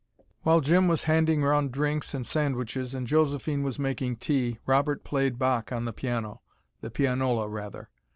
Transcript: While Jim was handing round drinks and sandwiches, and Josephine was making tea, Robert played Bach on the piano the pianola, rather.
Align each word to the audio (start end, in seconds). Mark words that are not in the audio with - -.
While 0.41 0.61
Jim 0.61 0.87
was 0.87 1.03
handing 1.03 1.43
round 1.43 1.71
drinks 1.71 2.15
and 2.15 2.25
sandwiches, 2.25 2.95
and 2.95 3.05
Josephine 3.05 3.61
was 3.61 3.77
making 3.77 4.15
tea, 4.15 4.57
Robert 4.65 5.03
played 5.03 5.37
Bach 5.37 5.71
on 5.71 5.85
the 5.85 5.93
piano 5.93 6.41
the 6.81 6.89
pianola, 6.89 7.47
rather. 7.47 7.91